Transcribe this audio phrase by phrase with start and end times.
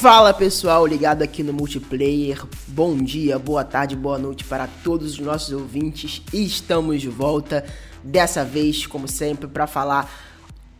[0.00, 2.40] Fala pessoal, ligado aqui no multiplayer.
[2.68, 6.22] Bom dia, boa tarde, boa noite para todos os nossos ouvintes.
[6.32, 7.64] Estamos de volta,
[8.04, 10.08] dessa vez, como sempre, para falar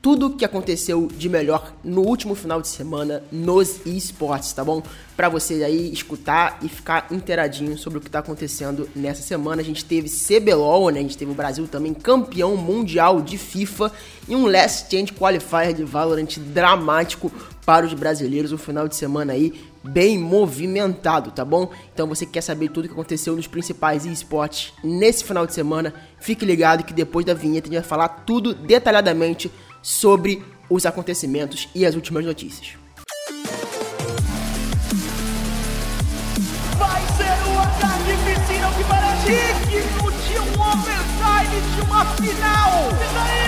[0.08, 4.82] tudo o que aconteceu de melhor no último final de semana nos esportes, tá bom?
[5.14, 9.60] Para você aí escutar e ficar interadinho sobre o que está acontecendo nessa semana.
[9.60, 11.00] A gente teve CBLOL, né?
[11.00, 13.92] A gente teve o Brasil também campeão mundial de FIFA
[14.26, 17.30] e um Last Change Qualifier de Valorant dramático
[17.66, 18.50] para os brasileiros.
[18.50, 19.52] Um final de semana aí
[19.84, 21.70] bem movimentado, tá bom?
[21.92, 25.92] Então você quer saber tudo o que aconteceu nos principais esportes nesse final de semana?
[26.18, 29.50] Fique ligado que depois da vinheta a gente vai falar tudo detalhadamente
[29.82, 32.76] sobre os acontecimentos e as últimas notícias.
[36.78, 39.26] Vai ser um ataque piscina que parece
[39.66, 42.88] digno de um overtime de uma final.
[42.92, 43.47] Isso aí!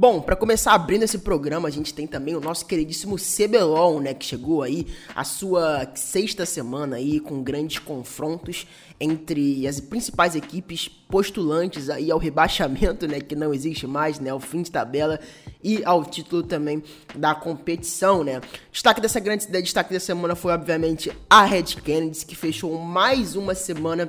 [0.00, 4.14] Bom, para começar abrindo esse programa, a gente tem também o nosso queridíssimo CBLOL, né,
[4.14, 8.64] que chegou aí a sua sexta semana aí com grandes confrontos
[9.00, 14.38] entre as principais equipes postulantes aí ao rebaixamento, né, que não existe mais, né, ao
[14.38, 15.18] fim de tabela
[15.64, 16.80] e ao título também
[17.16, 18.40] da competição, né.
[18.70, 23.52] Destaque dessa grande destaque dessa semana foi obviamente a Red Kennedy, que fechou mais uma
[23.52, 24.08] semana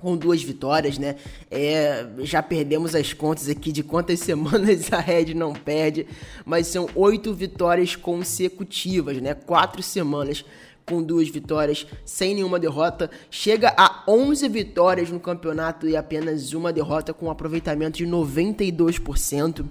[0.00, 1.16] com duas vitórias, né?
[1.50, 6.06] É, já perdemos as contas aqui de quantas semanas a Red não perde,
[6.44, 9.34] mas são oito vitórias consecutivas, né?
[9.34, 10.44] Quatro semanas
[10.90, 16.72] com duas vitórias, sem nenhuma derrota, chega a 11 vitórias no campeonato e apenas uma
[16.72, 19.64] derrota com um aproveitamento de 92%.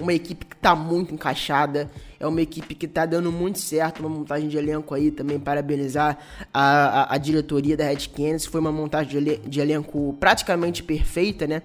[0.00, 4.08] Uma equipe que está muito encaixada, é uma equipe que está dando muito certo, uma
[4.08, 6.18] montagem de elenco aí também, parabenizar
[6.52, 11.46] a, a, a diretoria da Red Canids, foi uma montagem de, de elenco praticamente perfeita,
[11.46, 11.62] né?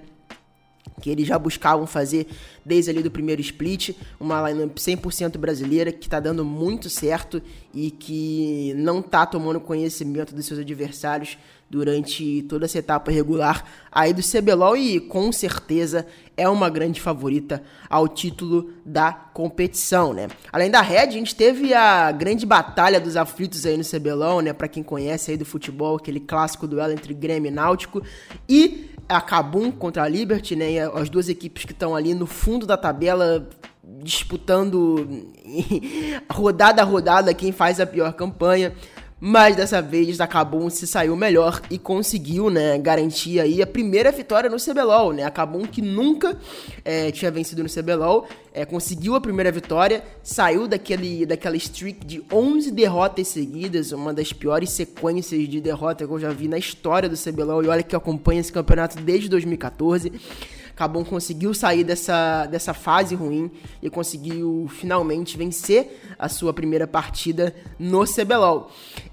[1.02, 2.28] Que eles já buscavam fazer
[2.66, 7.42] desde ali do primeiro split, uma lineup 100% brasileira que está dando muito certo
[7.74, 11.38] e que não está tomando conhecimento dos seus adversários
[11.70, 17.62] durante toda essa etapa regular aí do CBLOL e com certeza é uma grande favorita
[17.90, 20.28] ao título da competição, né?
[20.52, 24.54] Além da Red, a gente teve a grande batalha dos aflitos aí no CBLOL, né?
[24.54, 28.02] Para quem conhece aí do futebol, aquele clássico duelo entre Grêmio e Náutico
[28.48, 30.72] e a Kabum contra a Liberty, né?
[30.72, 33.48] E as duas equipes que estão ali no fundo da tabela
[34.02, 35.28] disputando
[36.32, 38.74] rodada a rodada quem faz a pior campanha
[39.20, 44.12] mas dessa vez a Kabum se saiu melhor e conseguiu, né, garantir aí a primeira
[44.12, 45.32] vitória no CBLOL, né, a
[45.72, 46.38] que nunca
[46.86, 52.24] é, tinha vencido no CBLOL, é, conseguiu a primeira vitória, saiu daquele, daquela streak de
[52.32, 57.10] 11 derrotas seguidas, uma das piores sequências de derrota que eu já vi na história
[57.10, 60.12] do CBLOL, e olha que eu acompanho esse campeonato desde 2014,
[60.80, 63.52] Cabum conseguiu sair dessa, dessa fase ruim
[63.84, 68.72] e conseguiu finalmente vencer a sua primeira partida no CBLOL.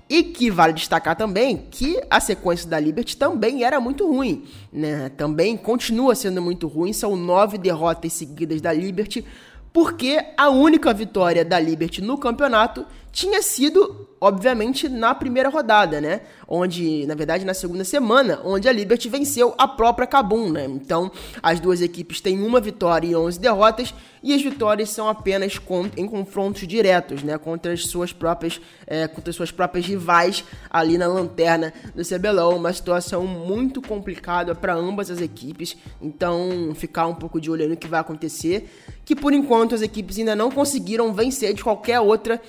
[0.08, 5.08] E que vale destacar também que a sequência da Liberty também era muito ruim, né?
[5.10, 9.24] Também continua sendo muito ruim, são nove derrotas seguidas da Liberty,
[9.72, 16.22] porque a única vitória da Liberty no campeonato tinha sido, obviamente, na primeira rodada, né?
[16.48, 20.64] Onde, na verdade, na segunda semana, onde a Liberty venceu a própria Kabum, né?
[20.64, 21.10] Então,
[21.42, 25.60] as duas equipes têm uma vitória e 11 derrotas, e as vitórias são apenas
[25.96, 27.38] em confrontos diretos, né?
[27.38, 32.56] Contra as suas próprias, é, contra as suas próprias rivais ali na lanterna do CBLOL.
[32.56, 35.76] Uma situação muito complicada para ambas as equipes.
[36.02, 38.68] Então, ficar um pouco de olho no que vai acontecer.
[39.04, 42.40] Que por enquanto as equipes ainda não conseguiram vencer de qualquer outra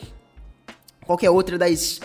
[1.08, 2.00] qualquer outra das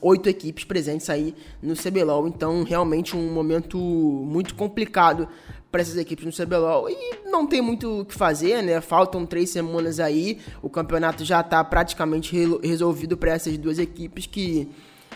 [0.00, 2.26] oito equipes presentes aí no CBLOL.
[2.26, 5.28] Então, realmente um momento muito complicado
[5.70, 8.80] para essas equipes no CBLOL e não tem muito o que fazer, né?
[8.80, 14.26] Faltam três semanas aí, o campeonato já está praticamente re resolvido para essas duas equipes
[14.26, 14.68] que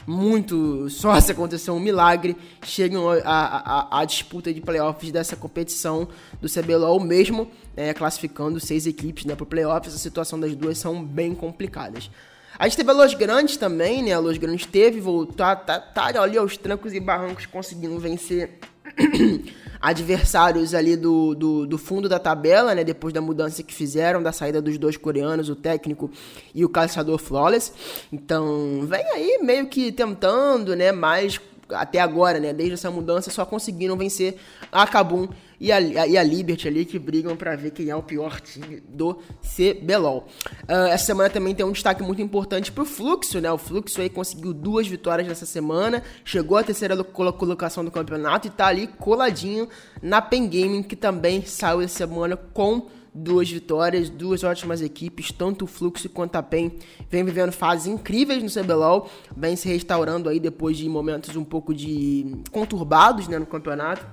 [0.06, 6.08] muito só se acontecer um milagre chegam à disputa de playoffs dessa competição
[6.40, 9.94] do CBLOL mesmo é, classificando seis equipes né, para playoffs.
[9.94, 12.10] A situação das duas são bem complicadas
[12.58, 14.12] a gente teve a Los Grandes também, né?
[14.12, 18.58] A Los Grandes teve, voltar, tá, tá, tá ali aos trancos e barrancos conseguindo vencer
[19.80, 22.82] adversários ali do, do, do, fundo da tabela, né?
[22.82, 26.10] Depois da mudança que fizeram, da saída dos dois coreanos, o técnico
[26.54, 27.72] e o caçador Flawless.
[28.12, 30.92] Então, vem aí meio que tentando, né?
[30.92, 32.52] Mas até agora, né?
[32.52, 34.36] Desde essa mudança, só conseguiram vencer
[34.70, 35.28] a Kabum
[35.60, 38.80] e a, e a Liberty ali que brigam para ver quem é o pior time
[38.88, 40.26] do CBLOL.
[40.62, 43.50] Uh, essa semana também tem um destaque muito importante pro Fluxo, né?
[43.50, 48.50] O Fluxo aí conseguiu duas vitórias nessa semana, chegou à terceira colocação do campeonato e
[48.50, 49.68] tá ali coladinho
[50.02, 52.86] na Pen Gaming, que também saiu essa semana com
[53.16, 56.72] duas vitórias, duas ótimas equipes, tanto o Fluxo quanto a PEN
[57.08, 61.74] vem vivendo fases incríveis no CBLOL, vem se restaurando aí depois de momentos um pouco
[61.74, 64.06] de conturbados né, no campeonato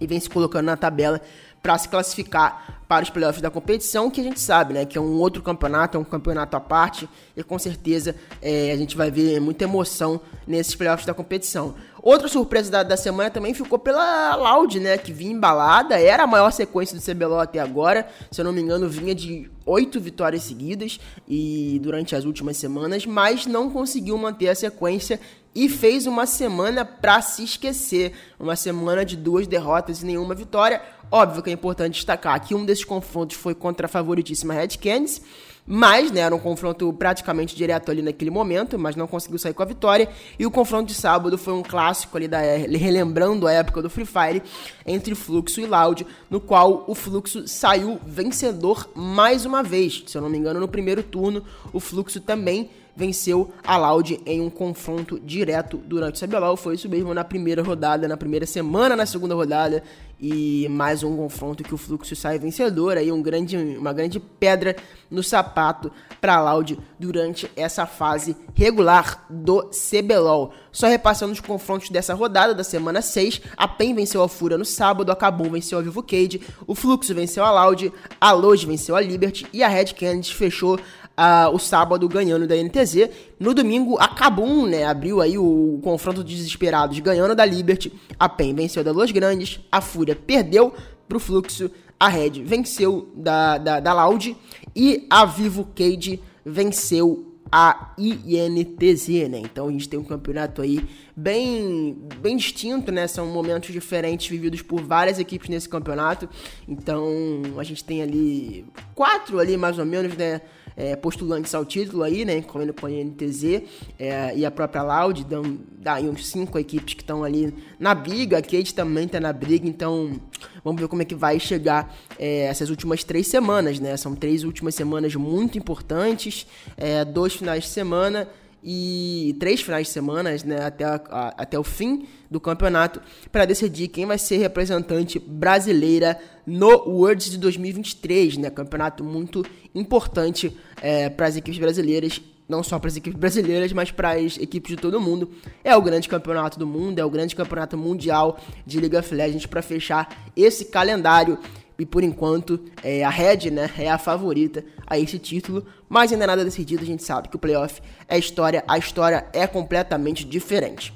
[0.00, 1.20] e vem se colocando na tabela
[1.62, 5.00] para se classificar para os playoffs da competição, que a gente sabe, né, que é
[5.00, 9.10] um outro campeonato, é um campeonato à parte, e com certeza é, a gente vai
[9.10, 11.74] ver muita emoção nesses playoffs da competição.
[12.02, 16.26] Outra surpresa da, da semana também ficou pela Loud, né, que vinha embalada, era a
[16.26, 20.44] maior sequência do CBLOL até agora, se eu não me engano vinha de oito vitórias
[20.44, 25.20] seguidas e durante as últimas semanas, mas não conseguiu manter a sequência
[25.54, 30.80] e fez uma semana para se esquecer, uma semana de duas derrotas e nenhuma vitória.
[31.10, 35.20] Óbvio que é importante destacar que um desses confrontos foi contra a favoritíssima Red Canids,
[35.70, 39.62] mas né, era um confronto praticamente direto ali naquele momento, mas não conseguiu sair com
[39.62, 40.08] a vitória.
[40.38, 44.06] E o confronto de sábado foi um clássico ali da relembrando a época do Free
[44.06, 44.42] Fire
[44.86, 50.04] entre Fluxo e Loud, no qual o Fluxo saiu vencedor mais uma vez.
[50.06, 54.40] Se eu não me engano, no primeiro turno, o Fluxo também venceu a Loud em
[54.40, 56.56] um confronto direto durante o CBLOL.
[56.56, 59.84] Foi isso mesmo na primeira rodada, na primeira semana, na segunda rodada.
[60.20, 62.96] E mais um confronto que o Fluxo sai vencedor.
[62.96, 64.74] Aí um grande, uma grande pedra
[65.08, 70.52] no sapato para a Loud durante essa fase regular do CBLOL.
[70.72, 73.42] Só repassando os confrontos dessa rodada, da semana 6.
[73.56, 77.14] A PEN venceu a Fura no sábado, a Kabum venceu a Vivo Cade, o Fluxo
[77.14, 80.80] venceu a Loud, a Loge venceu a Liberty e a Red Canids fechou
[81.18, 83.10] uh, o sábado ganhando da NTZ.
[83.40, 87.92] No domingo, a Kabum, né, abriu aí o confronto de desesperados ganhando da Liberty.
[88.18, 89.60] A PEN venceu da Los Grandes.
[89.70, 90.72] A Fúria perdeu
[91.08, 91.70] pro Fluxo.
[91.98, 94.36] A Red venceu da, da, da Loud.
[94.76, 99.38] E a Vivo Cage venceu a INTZ, né?
[99.38, 100.84] Então a gente tem um campeonato aí
[101.16, 103.06] bem, bem distinto, né?
[103.06, 106.28] São momentos diferentes vividos por várias equipes nesse campeonato.
[106.68, 107.08] Então
[107.56, 110.42] a gente tem ali quatro ali mais ou menos, né?
[110.78, 112.38] É, postulantes ao título aí, né?
[112.38, 113.62] Incluindo com a NTZ
[113.98, 118.38] é, e a própria Loud, dão daí uns cinco equipes que estão ali na briga.
[118.38, 120.20] A Kate também está na briga, então
[120.64, 123.96] vamos ver como é que vai chegar é, essas últimas três semanas, né?
[123.96, 126.46] São três últimas semanas muito importantes,
[126.76, 128.28] é, dois finais de semana
[128.62, 133.00] e três finais de semana né, até, a, a, até o fim do campeonato
[133.30, 138.50] para decidir quem vai ser representante brasileira no Worlds de 2023, né?
[138.50, 139.44] Campeonato muito
[139.74, 144.38] importante é, para as equipes brasileiras, não só para as equipes brasileiras, mas para as
[144.38, 145.30] equipes de todo mundo.
[145.62, 149.46] É o grande campeonato do mundo, é o grande campeonato mundial de League of Legends
[149.46, 151.38] para fechar esse calendário
[151.78, 156.26] e por enquanto é, a Red né, é a favorita a esse título, mas ainda
[156.26, 160.92] nada decidido, a gente sabe que o playoff é história, a história é completamente diferente.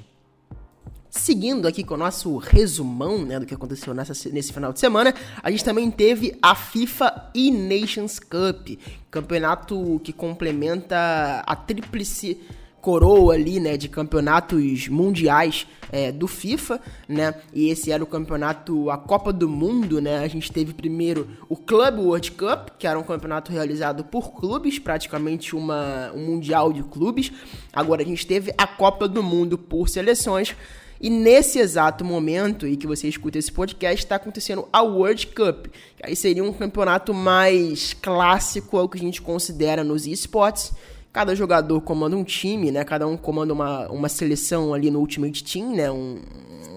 [1.09, 5.13] Seguindo aqui com o nosso resumão né, do que aconteceu nessa, nesse final de semana,
[5.41, 8.79] a gente também teve a FIFA e-Nations Cup,
[9.09, 12.41] campeonato que complementa a tríplice
[12.83, 18.89] coroa ali, né, de campeonatos mundiais é, do FIFA, né, e esse era o campeonato,
[18.89, 22.99] a Copa do Mundo, né, a gente teve primeiro o Club World Cup, que era
[22.99, 27.31] um campeonato realizado por clubes, praticamente uma, um mundial de clubes,
[27.71, 30.53] agora a gente teve a Copa do Mundo por seleções,
[30.99, 35.67] e nesse exato momento em que você escuta esse podcast, está acontecendo a World Cup.
[36.01, 40.71] Aí seria um campeonato mais clássico, é o que a gente considera nos esportes,
[41.13, 42.83] cada jogador comanda um time, né?
[42.83, 45.91] Cada um comanda uma, uma seleção ali no Ultimate Team, né?
[45.91, 46.19] Um,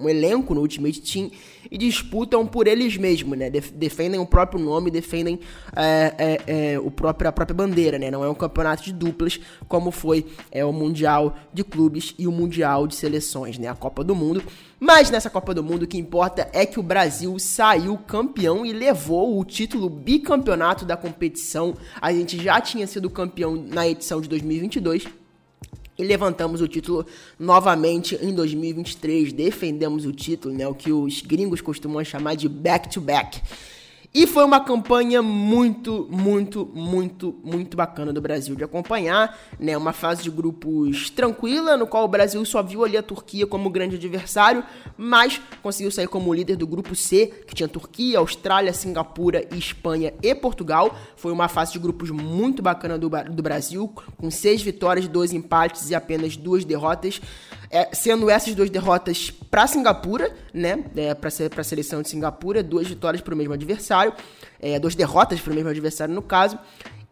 [0.02, 1.31] um elenco no Ultimate Team
[1.70, 3.50] e disputam por eles mesmos, né?
[3.50, 5.40] defendem o próprio nome, defendem
[5.75, 8.11] é, é, é, o próprio, a própria bandeira, né?
[8.11, 12.32] Não é um campeonato de duplas como foi é, o Mundial de Clubes e o
[12.32, 13.68] Mundial de Seleções, né?
[13.68, 14.42] A Copa do Mundo.
[14.78, 18.73] Mas nessa Copa do Mundo o que importa é que o Brasil saiu campeão e
[18.73, 21.75] levou o título bicampeonato da competição.
[22.00, 25.06] A gente já tinha sido campeão na edição de 2022
[25.99, 27.07] e levantamos o título
[27.38, 29.33] novamente em 2023.
[29.33, 30.67] Defendemos o título, né?
[30.67, 33.38] O que os gringos costumam chamar de back-to-back.
[33.38, 33.75] back to back
[34.18, 39.76] e foi uma campanha muito, muito, muito, muito bacana do Brasil de acompanhar, né?
[39.76, 43.68] Uma fase de grupos tranquila, no qual o Brasil só viu ali a Turquia como
[43.68, 44.64] grande adversário,
[44.96, 50.35] mas conseguiu sair como líder do grupo C, que tinha Turquia, Austrália, Singapura, Espanha e
[50.35, 50.96] Portugal.
[51.14, 55.90] Foi uma fase de grupos muito bacana do, do Brasil, com seis vitórias, dois empates
[55.90, 57.20] e apenas duas derrotas.
[57.76, 60.83] É, sendo essas duas derrotas para Singapura, né?
[60.97, 61.28] É, para
[61.61, 64.14] a seleção de Singapura, duas vitórias para o mesmo adversário,
[64.59, 66.59] é, duas derrotas para o mesmo adversário no caso.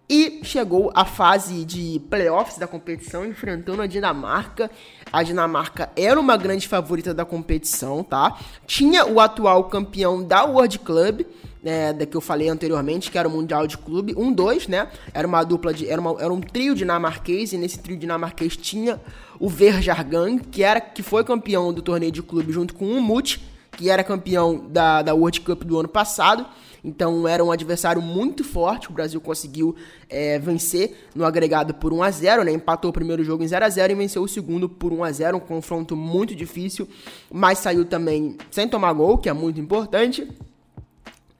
[0.08, 4.70] E chegou a fase de playoffs da competição, enfrentando a Dinamarca.
[5.10, 8.38] A Dinamarca era uma grande favorita da competição, tá?
[8.66, 11.22] Tinha o atual campeão da World Club,
[11.62, 14.90] né, da que eu falei anteriormente, que era o Mundial de Clube, um, dois, né?
[15.14, 15.88] Era uma dupla de.
[15.88, 19.00] Era, uma, era um trio dinamarquês, e nesse trio dinamarquês tinha
[19.40, 23.42] o Verjargan, que, era, que foi campeão do torneio de clube junto com o Mut,
[23.72, 26.44] que era campeão da, da World Cup do ano passado.
[26.84, 28.90] Então era um adversário muito forte.
[28.90, 29.74] O Brasil conseguiu
[30.08, 32.52] é, vencer no agregado por 1 a 0 né?
[32.52, 35.10] Empatou o primeiro jogo em 0 a 0 e venceu o segundo por 1 a
[35.10, 36.86] 0 Um confronto muito difícil,
[37.32, 40.28] mas saiu também sem tomar gol, que é muito importante.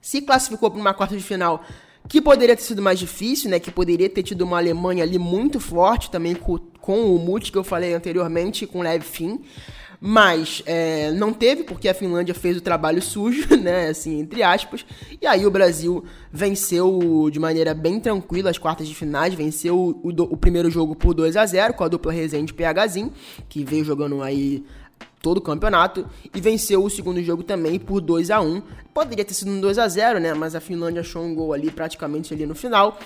[0.01, 1.63] Se classificou para uma quarta de final
[2.07, 3.59] que poderia ter sido mais difícil, né?
[3.59, 7.57] Que poderia ter tido uma Alemanha ali muito forte também com, com o Mut que
[7.57, 9.41] eu falei anteriormente, com leve fim.
[9.99, 13.89] Mas é, não teve, porque a Finlândia fez o trabalho sujo, né?
[13.89, 14.85] Assim, entre aspas.
[15.21, 20.09] E aí o Brasil venceu de maneira bem tranquila as quartas de finais, venceu o,
[20.09, 23.11] o, o primeiro jogo por 2 a 0 com a dupla Resende PHzinho,
[23.47, 24.63] que veio jogando aí
[25.21, 28.61] todo o campeonato e venceu o segundo jogo também por 2 a 1
[28.95, 30.33] Poderia ter sido um 2 a 0 né?
[30.33, 32.97] Mas a Finlândia achou um gol ali praticamente ali no final.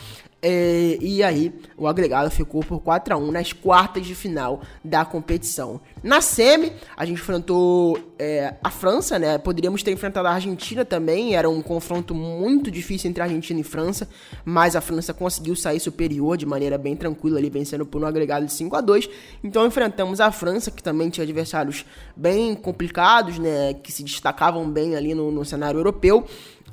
[0.41, 5.03] É, e aí o agregado ficou por 4 a 1 nas quartas de final da
[5.03, 5.81] competição.
[6.01, 9.38] Na semi, a gente enfrentou é, a França, né?
[9.38, 14.08] Poderíamos ter enfrentado a Argentina também, era um confronto muito difícil entre Argentina e França,
[14.46, 18.46] mas a França conseguiu sair superior de maneira bem tranquila ali, vencendo por um agregado
[18.46, 19.10] de 5 a 2
[19.43, 23.74] Então enfrentamos a França, que também tinha adversários bem complicados, né?
[23.74, 26.25] Que se destacavam bem ali no, no cenário europeu.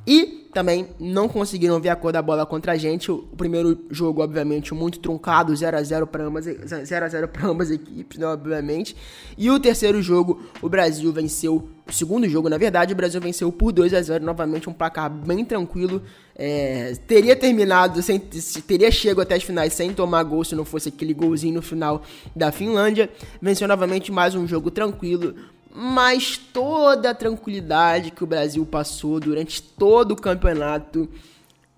[0.07, 3.11] E também não conseguiram ver a cor da bola contra a gente.
[3.11, 7.47] O primeiro jogo, obviamente, muito truncado, 0 a 0 para ambas, 0 a 0 para
[7.47, 8.97] ambas equipes, né, obviamente.
[9.37, 11.69] E o terceiro jogo, o Brasil venceu.
[11.87, 15.11] O segundo jogo, na verdade, o Brasil venceu por 2 a 0 novamente um placar
[15.11, 16.01] bem tranquilo.
[16.35, 20.89] É, teria terminado, sem, teria chego até as finais sem tomar gol se não fosse
[20.89, 22.03] aquele golzinho no final
[22.35, 23.11] da Finlândia.
[23.43, 25.35] Venceu novamente mais um jogo tranquilo
[25.79, 31.07] mas toda a tranquilidade que o Brasil passou durante todo o campeonato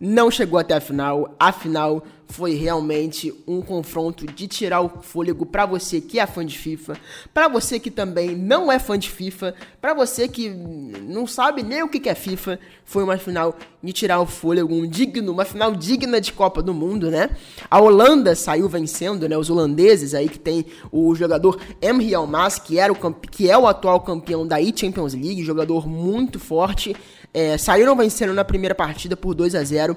[0.01, 1.35] não chegou até a final.
[1.39, 6.45] A final foi realmente um confronto de tirar o fôlego para você que é fã
[6.45, 6.97] de FIFA,
[7.33, 11.83] para você que também não é fã de FIFA, para você que não sabe nem
[11.83, 15.75] o que é FIFA, foi uma final de tirar o fôlego, um digno, uma final
[15.75, 17.31] digna de Copa do Mundo, né?
[17.71, 19.37] A Holanda saiu vencendo, né?
[19.37, 23.67] Os holandeses aí que tem o jogador Emre Almas, que era o que é o
[23.67, 26.95] atual campeão da E-Champions League, jogador muito forte,
[27.33, 29.97] é, saíram vencendo na primeira partida por 2 a 0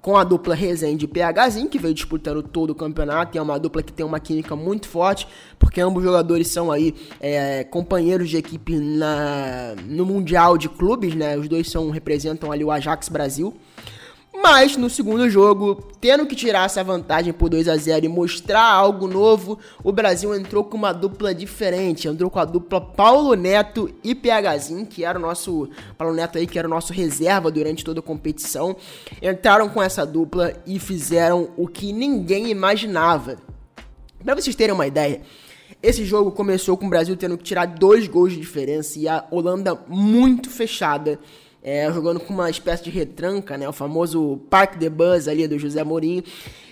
[0.00, 3.58] com a dupla Rezende e PHzinho, que veio disputando todo o campeonato, e é uma
[3.58, 5.26] dupla que tem uma química muito forte,
[5.58, 11.36] porque ambos jogadores são aí é, companheiros de equipe na, no Mundial de Clubes, né?
[11.36, 13.54] Os dois são representam ali o Ajax Brasil.
[14.40, 18.62] Mas no segundo jogo, tendo que tirar essa vantagem por 2 a 0 e mostrar
[18.62, 22.06] algo novo, o Brasil entrou com uma dupla diferente.
[22.06, 25.68] Entrou com a dupla Paulo Neto e PHzinho, que era o nosso.
[25.96, 28.76] Paulo Neto aí, que era o nosso reserva durante toda a competição.
[29.20, 33.38] Entraram com essa dupla e fizeram o que ninguém imaginava.
[34.22, 35.20] Pra vocês terem uma ideia,
[35.82, 39.24] esse jogo começou com o Brasil tendo que tirar dois gols de diferença e a
[39.32, 41.18] Holanda muito fechada
[41.62, 45.58] é, jogando com uma espécie de retranca, né, o famoso Park the Buzz ali do
[45.58, 46.22] José Mourinho.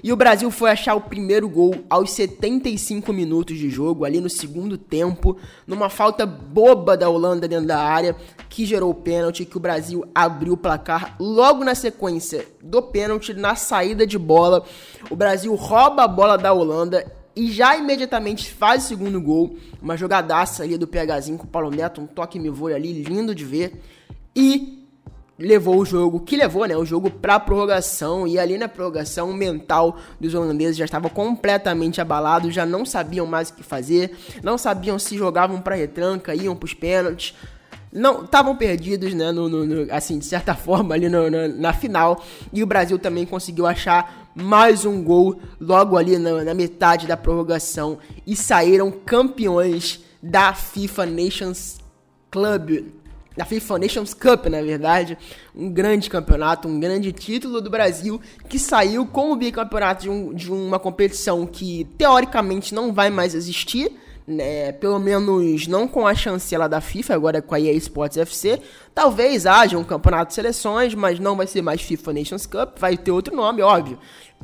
[0.03, 4.31] E o Brasil foi achar o primeiro gol aos 75 minutos de jogo, ali no
[4.31, 8.15] segundo tempo, numa falta boba da Holanda dentro da área,
[8.49, 11.17] que gerou o pênalti, que o Brasil abriu o placar.
[11.19, 14.65] Logo na sequência do pênalti, na saída de bola,
[15.11, 19.57] o Brasil rouba a bola da Holanda e já imediatamente faz o segundo gol.
[19.83, 23.35] Uma jogadaça ali do PHzinho com o Paulo Neto, um toque me voe ali, lindo
[23.35, 23.79] de ver.
[24.35, 24.76] E
[25.39, 29.35] levou o jogo, que levou, né, o jogo para prorrogação e ali na prorrogação o
[29.35, 34.57] mental dos holandeses já estava completamente abalado, já não sabiam mais o que fazer, não
[34.57, 37.35] sabiam se jogavam para retranca, iam para os pênaltis,
[37.93, 42.25] não estavam perdidos, né, no, no, no, assim de certa forma ali no, na final
[42.53, 47.17] e o Brasil também conseguiu achar mais um gol logo ali na, na metade da
[47.17, 51.79] prorrogação e saíram campeões da FIFA Nations
[52.31, 52.85] Club
[53.37, 55.19] da FIFA Nations Cup, na verdade,
[55.55, 60.51] um grande campeonato, um grande título do Brasil que saiu como bicampeonato de, um, de
[60.51, 63.93] uma competição que teoricamente não vai mais existir,
[64.27, 68.61] né, pelo menos não com a chancela da FIFA, agora com a EA Sports FC.
[68.93, 72.97] Talvez haja um campeonato de seleções, mas não vai ser mais FIFA Nations Cup, vai
[72.97, 73.99] ter outro nome, óbvio.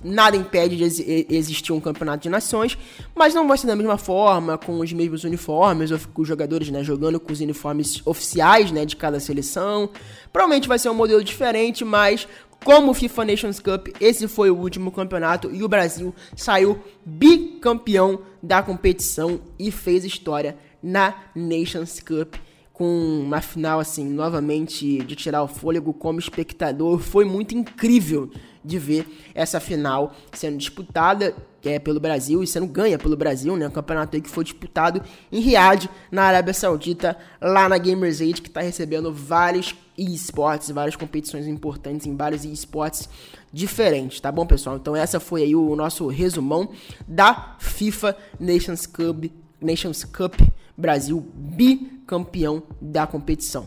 [0.04, 2.76] Nada impede de existir um campeonato de nações,
[3.14, 6.70] mas não vai ser da mesma forma, com os mesmos uniformes, ou com os jogadores
[6.70, 9.90] né, jogando com os uniformes oficiais né, de cada seleção.
[10.32, 12.26] Provavelmente vai ser um modelo diferente, mas
[12.64, 18.62] como FIFA Nations Cup, esse foi o último campeonato e o Brasil saiu bicampeão da
[18.62, 22.34] competição e fez história na Nations Cup
[22.72, 26.98] com uma final assim, novamente de tirar o fôlego como espectador.
[26.98, 28.30] Foi muito incrível
[28.64, 33.66] de ver essa final sendo disputada é, pelo Brasil e sendo ganha pelo Brasil, né?
[33.66, 38.42] Um campeonato aí que foi disputado em Riad, na Arábia Saudita, lá na Gamers 8,
[38.42, 43.08] que está recebendo vários esportes, várias competições importantes em vários esportes
[43.52, 44.76] diferentes, tá bom, pessoal?
[44.76, 46.70] Então essa foi aí o nosso resumão
[47.06, 49.26] da FIFA Nations Cup,
[49.60, 50.40] Nations Cup
[50.76, 53.66] Brasil bicampeão da competição.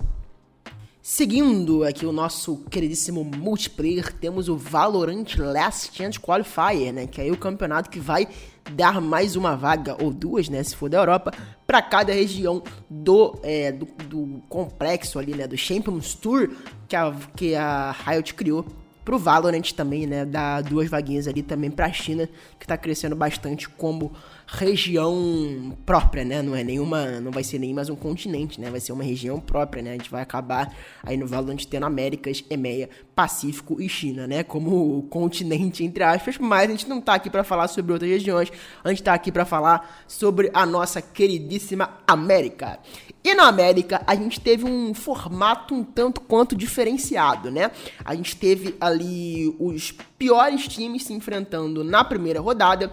[1.07, 7.05] Seguindo aqui o nosso queridíssimo multiplayer, temos o Valorant Last Chance Qualifier, né?
[7.05, 8.27] Que é o campeonato que vai
[8.71, 10.63] dar mais uma vaga, ou duas, né?
[10.63, 11.31] Se for da Europa,
[11.67, 15.47] para cada região do, é, do, do, complexo ali, né?
[15.47, 16.49] Do Champions Tour
[16.87, 18.65] que a, que a Riot criou
[19.05, 20.25] pro Valorant também, né?
[20.25, 22.27] Dá duas vaguinhas ali também pra China,
[22.59, 24.11] que tá crescendo bastante como
[24.47, 26.41] região própria, né?
[26.41, 28.69] Não é nenhuma, não vai ser nem mais um continente, né?
[28.69, 29.91] Vai ser uma região própria, né?
[29.91, 34.43] A gente vai acabar aí no Valorant tendo Américas, EMEA, Pacífico e China, né?
[34.43, 38.51] Como continente entre aspas, mas a gente não tá aqui para falar sobre outras regiões,
[38.83, 42.79] a gente tá aqui para falar sobre a nossa queridíssima América.
[43.25, 47.71] E na América a gente teve um formato um tanto quanto diferenciado, né?
[48.05, 52.91] A gente teve ali os piores times se enfrentando na primeira rodada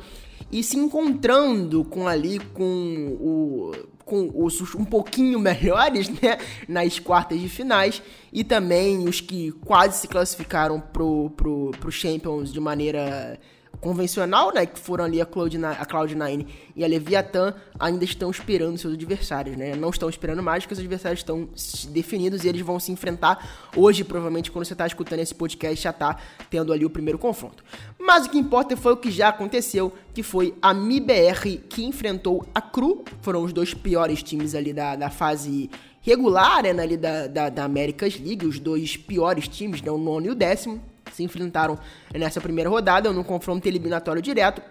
[0.51, 3.73] e se encontrando com ali com o
[4.07, 9.99] com os um pouquinho melhores, né, nas quartas de finais e também os que quase
[9.99, 13.39] se classificaram pro, pro, pro Champions de maneira
[13.83, 16.47] convencional, né, que foram ali a Cloud9, a Cloud9
[16.77, 19.75] e a Leviathan, ainda estão esperando seus adversários, né?
[19.75, 21.49] Não estão esperando mais, porque os adversários estão
[21.91, 25.91] definidos e eles vão se enfrentar hoje, provavelmente, quando você está escutando esse podcast, já
[25.91, 26.17] está
[26.49, 27.65] tendo ali o primeiro confronto.
[27.99, 32.47] Mas o que importa foi o que já aconteceu, que foi a MIBR que enfrentou
[32.55, 35.69] a Cru, foram os dois piores times ali da, da fase
[36.01, 40.27] regular, né, ali da, da, da Americas League, os dois piores times, né, o nono
[40.27, 41.79] e o décimo se enfrentaram
[42.15, 44.63] nessa primeira rodada, num confronto eliminatório direto.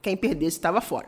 [0.00, 1.06] Quem perdesse estava fora.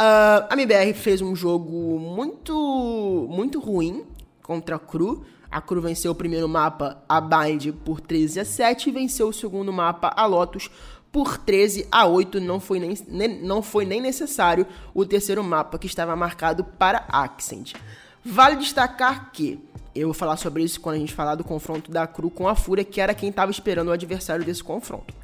[0.00, 4.04] Uh, a MBR fez um jogo muito, muito ruim
[4.42, 5.24] contra a Cru.
[5.50, 9.32] A Cru venceu o primeiro mapa, a Bind, por 13 a 7 e venceu o
[9.32, 10.70] segundo mapa, a Lotus,
[11.12, 12.40] por 13 a 8.
[12.40, 17.04] Não foi nem, nem, não foi nem necessário o terceiro mapa, que estava marcado para
[17.08, 17.74] Accent.
[18.24, 19.58] Vale destacar que
[19.94, 22.54] eu vou falar sobre isso quando a gente falar do confronto da Cru com a
[22.54, 25.14] Fúria, que era quem estava esperando o adversário desse confronto.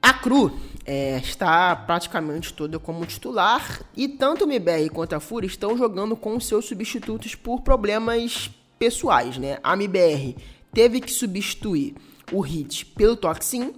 [0.00, 5.46] A Cru é, está praticamente toda como titular e tanto o MBR quanto a Fúria
[5.46, 9.58] estão jogando com seus substitutos por problemas pessoais, né?
[9.62, 10.36] A MBR
[10.72, 11.94] teve que substituir
[12.32, 13.74] o Hit pelo Toxin,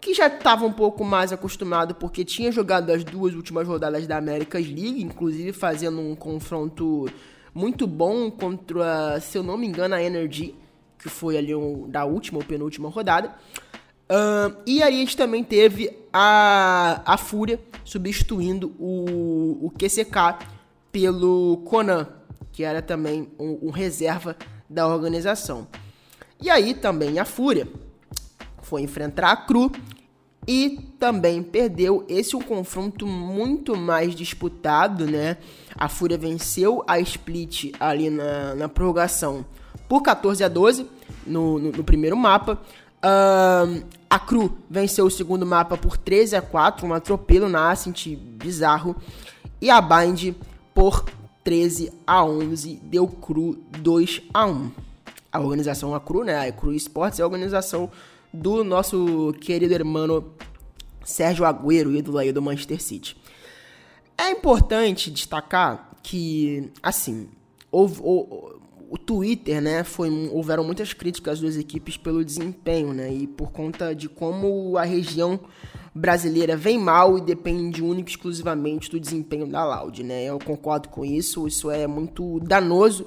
[0.00, 4.16] que já estava um pouco mais acostumado porque tinha jogado as duas últimas rodadas da
[4.16, 7.08] Americas League, inclusive fazendo um confronto
[7.54, 10.54] muito bom contra, se eu não me engano, a Energy,
[10.98, 13.34] que foi ali um, da última ou penúltima rodada.
[14.66, 20.46] E aí a gente também teve a, a Fúria substituindo o, o QCK
[20.92, 22.08] pelo Conan,
[22.52, 24.36] que era também um, um reserva
[24.68, 25.66] da organização.
[26.40, 27.66] E aí também a Fúria
[28.62, 29.70] foi enfrentar a Cru
[30.46, 32.04] e também perdeu.
[32.08, 35.36] Esse é um confronto muito mais disputado, né?
[35.74, 39.44] A Fúria venceu a Split ali na, na prorrogação
[39.88, 40.86] por 14 a 12
[41.26, 42.60] no, no, no primeiro mapa.
[43.04, 48.16] Uh, a Cru venceu o segundo mapa por 13 a 4, um atropelo na Ascent
[48.16, 48.96] bizarro.
[49.60, 50.34] E a Bind
[50.74, 51.04] por
[51.42, 54.70] 13 a 11 deu Cru 2 a 1.
[55.32, 56.48] A organização a Cru, né?
[56.48, 57.90] A Cru Esports é a organização
[58.34, 60.24] do nosso querido irmão
[61.04, 63.16] Sérgio Agüero, ídolo aí do Manchester City.
[64.18, 67.28] É importante destacar que, assim,
[67.70, 73.52] houve, o, Twitter, né, foi, houveram muitas críticas das equipes pelo desempenho, né, e por
[73.52, 75.38] conta de como a região
[75.94, 80.24] brasileira vem mal e depende única e exclusivamente do desempenho da Loud, né.
[80.24, 83.04] Eu concordo com isso, isso é muito danoso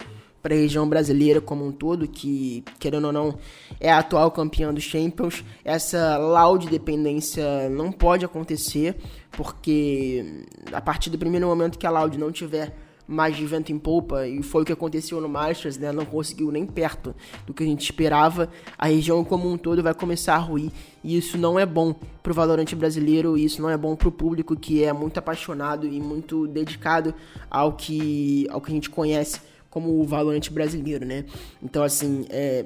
[0.47, 3.37] para a região brasileira como um todo, que, querendo ou não,
[3.81, 5.43] é a atual campeã dos Champions.
[5.65, 8.95] Essa laude dependência não pode acontecer,
[9.33, 12.73] porque a partir do primeiro momento que a laude não tiver
[13.05, 15.91] mais de vento em polpa, e foi o que aconteceu no Masters, né?
[15.91, 17.13] Não conseguiu nem perto
[17.45, 18.49] do que a gente esperava.
[18.77, 20.71] A região como um todo vai começar a ruir,
[21.03, 24.81] e isso não é bom pro valorante brasileiro, isso não é bom pro público que
[24.81, 27.13] é muito apaixonado e muito dedicado
[27.51, 29.41] ao que, ao que a gente conhece
[29.77, 31.23] como o valorante brasileiro, né?
[31.61, 32.65] Então, assim, é,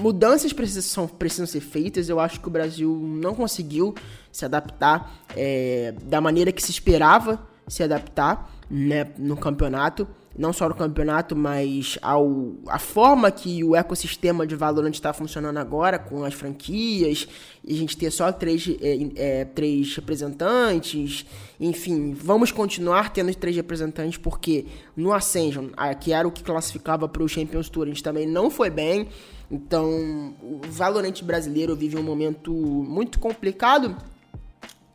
[0.00, 2.08] mudanças precisam, precisam ser feitas.
[2.08, 3.94] Eu acho que o Brasil não conseguiu
[4.32, 10.08] se adaptar é, da maneira que se esperava se adaptar né, no campeonato,
[10.40, 15.58] não só no campeonato, mas ao, a forma que o ecossistema de Valorant está funcionando
[15.58, 17.28] agora, com as franquias,
[17.62, 21.26] e a gente ter só três, é, é, três representantes,
[21.60, 24.64] enfim, vamos continuar tendo três representantes, porque
[24.96, 25.68] no Ascension,
[26.00, 29.08] que era o que classificava para o Champions Tour, a gente também não foi bem,
[29.50, 33.94] então o Valorant brasileiro vive um momento muito complicado,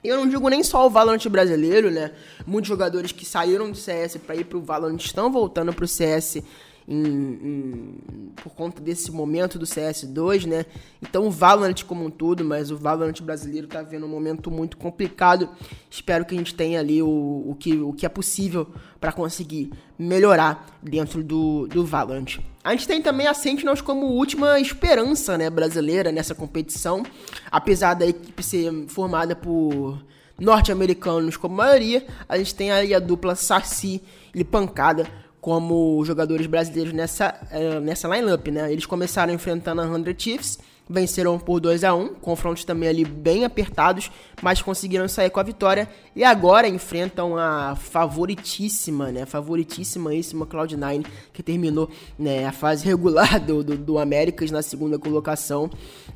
[0.08, 2.12] eu não digo nem só o Valorant brasileiro, né?
[2.46, 6.44] Muitos jogadores que saíram do CS para ir pro Valorant estão voltando pro CS
[6.88, 7.98] em, em,
[8.36, 10.66] por conta desse momento do CS2, né?
[11.02, 14.78] Então o Valorant como um todo, mas o Valorant brasileiro tá vendo um momento muito
[14.78, 15.50] complicado.
[15.90, 18.68] Espero que a gente tenha ali o, o, que, o que é possível
[19.00, 22.40] para conseguir melhorar dentro do, do Valorant.
[22.64, 27.04] A gente tem também a Sentinels como última esperança né, brasileira nessa competição,
[27.52, 30.04] apesar da equipe ser formada por
[30.40, 34.02] norte-americanos como maioria, a gente tem aí a dupla Saci
[34.34, 35.08] e Pancada
[35.46, 38.74] como jogadores brasileiros nessa, uh, nessa lineup, né?
[38.74, 40.58] Eles começaram enfrentando a 100 Chiefs,
[40.90, 44.10] venceram por 2 a 1 confrontos também ali bem apertados,
[44.42, 49.28] mas conseguiram sair com a vitória e agora enfrentam a favoritíssima, né?
[49.28, 55.70] Favoritíssima Cloud9, que terminou né, a fase regular do, do, do Américas na segunda colocação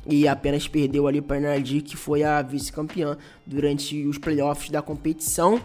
[0.08, 3.16] e apenas perdeu ali para a que foi a vice-campeã
[3.46, 5.62] durante os playoffs da competição.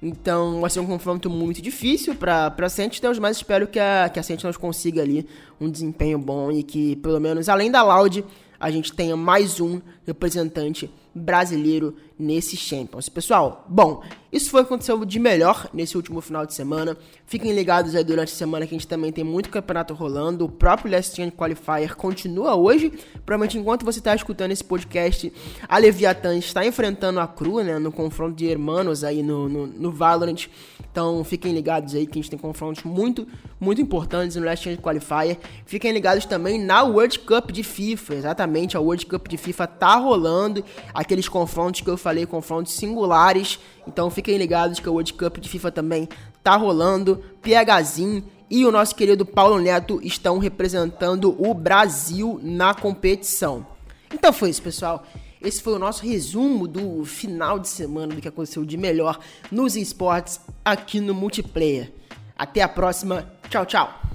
[0.00, 4.20] Então vai ser um confronto muito difícil para a Sentinels, mas espero que a, que
[4.20, 5.26] a Sentinels consiga ali
[5.60, 8.24] um desempenho bom e que, pelo menos, além da Loud,
[8.60, 13.08] a gente tenha mais um representante brasileiro nesse Champions.
[13.08, 16.96] Pessoal, bom, isso foi o que aconteceu de melhor nesse último final de semana.
[17.24, 20.44] Fiquem ligados aí durante a semana que a gente também tem muito campeonato rolando.
[20.44, 22.92] O próprio Last Chance Qualifier continua hoje.
[23.24, 25.32] Provavelmente enquanto você está escutando esse podcast,
[25.66, 29.92] a Leviathan está enfrentando a Cru, né, no confronto de hermanos aí no, no, no
[29.92, 30.46] Valorant.
[30.90, 33.26] Então fiquem ligados aí que a gente tem confrontos muito,
[33.58, 35.38] muito importantes no Last Chance Qualifier.
[35.64, 38.14] Fiquem ligados também na World Cup de FIFA.
[38.14, 40.62] Exatamente, a World Cup de FIFA tá rolando.
[40.92, 43.58] Aqueles confrontos que eu falei, confrontos singulares.
[43.86, 46.08] Então fiquem ligados que a World Cup de FIFA também
[46.42, 47.22] tá rolando.
[47.42, 53.66] PHzinho e o nosso querido Paulo Neto estão representando o Brasil na competição.
[54.12, 55.04] Então foi isso, pessoal.
[55.40, 59.76] Esse foi o nosso resumo do final de semana do que aconteceu de melhor nos
[59.76, 61.92] esportes aqui no multiplayer.
[62.36, 63.30] Até a próxima.
[63.48, 64.08] Tchau, tchau.